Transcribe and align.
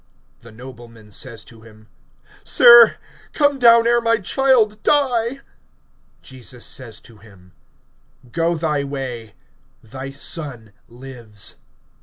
(49)The 0.41 0.55
nobleman 0.55 1.11
says 1.11 1.45
to 1.45 1.61
him: 1.61 1.87
Sir, 2.43 2.97
come 3.33 3.59
down 3.59 3.85
ere 3.85 4.01
my 4.01 4.17
child 4.17 4.81
die. 4.81 5.41
(50)Jesus 6.23 6.63
says 6.63 6.99
to 7.01 7.17
him: 7.17 7.51
Go 8.31 8.55
thy 8.55 8.83
way; 8.83 9.35
thy 9.83 10.09
son 10.09 10.73
lives. 10.87 11.57